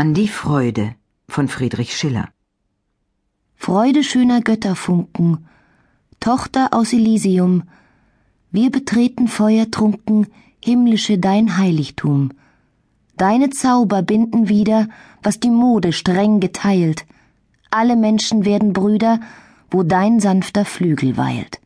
[0.00, 0.94] An die Freude
[1.28, 2.30] von Friedrich Schiller
[3.54, 5.46] Freude schöner Götterfunken,
[6.20, 7.64] Tochter aus Elysium,
[8.50, 10.28] wir betreten feuertrunken
[10.64, 12.30] himmlische dein Heiligtum.
[13.18, 14.88] Deine Zauber binden wieder,
[15.22, 17.04] was die Mode streng geteilt.
[17.70, 19.20] Alle Menschen werden Brüder,
[19.70, 21.60] wo dein sanfter Flügel weilt.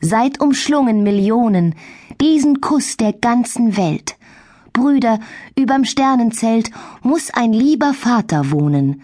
[0.00, 1.76] Seid umschlungen Millionen,
[2.20, 4.16] diesen Kuss der ganzen Welt.
[4.76, 5.20] Brüder,
[5.56, 6.70] überm Sternenzelt
[7.02, 9.02] muss ein lieber Vater wohnen.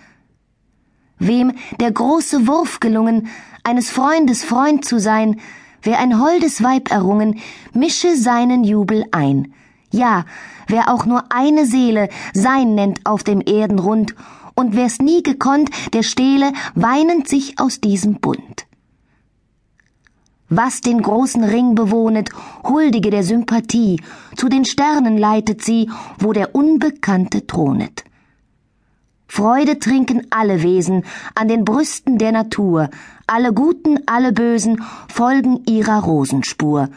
[1.18, 3.28] Wem der große Wurf gelungen,
[3.64, 5.40] eines Freundes Freund zu sein,
[5.82, 7.40] wer ein holdes Weib errungen,
[7.72, 9.54] mische seinen Jubel ein.
[9.90, 10.26] Ja,
[10.66, 14.14] wer auch nur eine Seele sein nennt auf dem Erdenrund,
[14.54, 18.61] und wer's nie gekonnt, der stehle weinend sich aus diesem Bund
[20.56, 22.30] was den großen Ring bewohnet,
[22.62, 24.00] huldige der Sympathie,
[24.36, 28.04] zu den Sternen leitet sie, wo der Unbekannte thronet.
[29.26, 32.90] Freude trinken alle Wesen an den Brüsten der Natur,
[33.26, 36.90] alle Guten, alle Bösen folgen ihrer Rosenspur.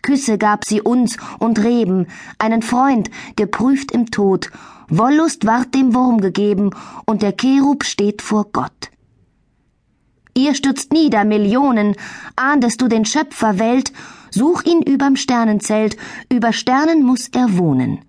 [0.00, 2.06] Küsse gab sie uns und Reben,
[2.38, 4.50] einen Freund, geprüft im Tod,
[4.88, 6.70] Wollust ward dem Wurm gegeben,
[7.04, 8.90] und der Cherub steht vor Gott.
[10.34, 11.94] Ihr stürzt nieder, Millionen,
[12.36, 13.92] ahndest du den Schöpfer Welt,
[14.30, 15.96] such ihn überm Sternenzelt,
[16.30, 18.00] über Sternen muss er wohnen.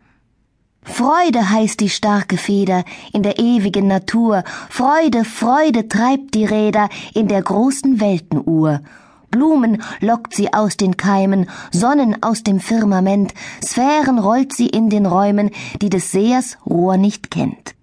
[0.83, 7.27] Freude heißt die starke Feder in der ewigen Natur, Freude, Freude treibt die Räder in
[7.27, 8.81] der großen Weltenuhr.
[9.29, 15.05] Blumen lockt sie aus den Keimen, Sonnen aus dem Firmament, Sphären rollt sie in den
[15.05, 15.49] Räumen,
[15.81, 17.73] die des Sehers Rohr nicht kennt.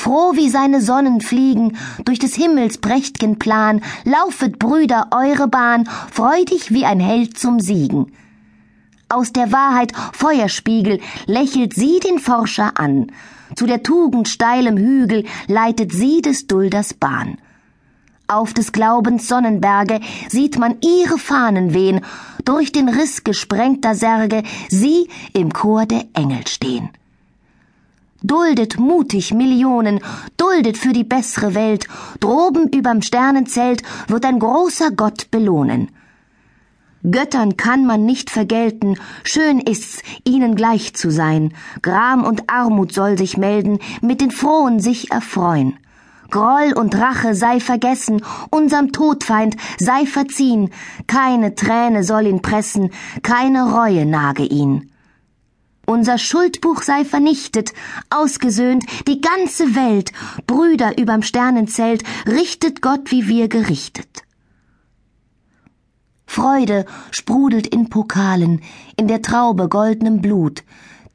[0.00, 6.72] Froh wie seine Sonnen fliegen durch des Himmels prächt'gen Plan, laufet, Brüder, eure Bahn, freudig
[6.72, 8.10] wie ein Held zum Siegen.
[9.10, 13.08] Aus der Wahrheit Feuerspiegel lächelt sie den Forscher an,
[13.54, 17.36] zu der Tugend steilem Hügel leitet sie des Dulders Bahn.
[18.26, 22.00] Auf des Glaubens Sonnenberge sieht man ihre Fahnen wehen,
[22.46, 26.88] durch den Riss gesprengter Särge sie im Chor der Engel stehen.
[28.22, 30.00] Duldet mutig Millionen,
[30.36, 31.86] duldet für die bessere Welt,
[32.20, 35.88] droben überm Sternenzelt wird ein großer Gott belohnen.
[37.02, 43.16] Göttern kann man nicht vergelten, schön ist's, ihnen gleich zu sein, Gram und Armut soll
[43.16, 45.78] sich melden, mit den Frohen sich erfreuen.
[46.28, 50.68] Groll und Rache sei vergessen, unserm Todfeind sei verziehen,
[51.06, 52.90] keine Träne soll ihn pressen,
[53.22, 54.90] keine Reue nage ihn.
[55.90, 57.72] Unser Schuldbuch sei vernichtet,
[58.10, 60.12] ausgesöhnt, die ganze Welt,
[60.46, 64.22] Brüder überm Sternenzelt, richtet Gott, wie wir gerichtet.
[66.26, 68.60] Freude sprudelt in Pokalen,
[68.96, 70.62] in der Traube goldnem Blut,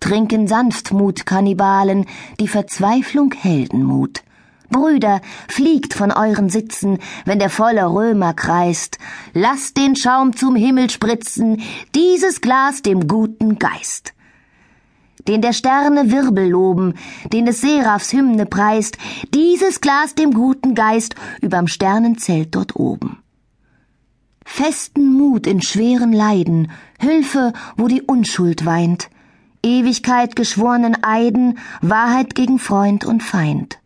[0.02, 2.06] trinken Sanftmut Kannibalen,
[2.42, 4.24] die Verzweiflung Heldenmut.
[4.70, 8.98] Brüder, fliegt von euren Sitzen, wenn der volle Römer kreist,
[9.34, 11.62] lasst den Schaum zum Himmel spritzen,
[11.96, 14.15] dieses Glas dem guten Geist
[15.28, 16.94] den der Sterne Wirbel loben,
[17.32, 18.98] den des Seraphs Hymne preist,
[19.34, 23.20] dieses Glas dem guten Geist überm Sternenzelt dort oben.
[24.46, 29.10] Festen Mut in schweren Leiden, Hilfe, wo die Unschuld weint,
[29.64, 33.80] Ewigkeit geschworenen Eiden, Wahrheit gegen Freund und Feind.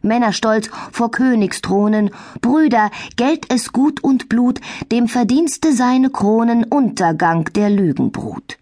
[0.00, 2.10] Männerstolz vor Königsthronen,
[2.40, 4.60] Brüder, Geld es Gut und Blut,
[4.92, 8.58] dem Verdienste seine Kronen, Untergang der Lügenbrut.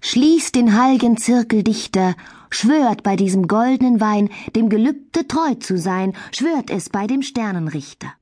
[0.00, 2.14] Schließt den heilgen Zirkel dichter,
[2.50, 8.12] schwört bei diesem goldenen Wein, dem Gelübde treu zu sein, schwört es bei dem Sternenrichter.